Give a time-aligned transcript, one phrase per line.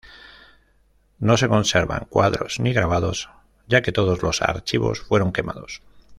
[1.19, 3.29] No se conservan cuadros ni grabados,
[3.67, 5.83] ya que todos los archivos fueron quemados.